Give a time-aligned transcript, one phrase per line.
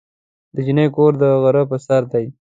[0.55, 2.25] د جینۍ کور د غره په سر دی.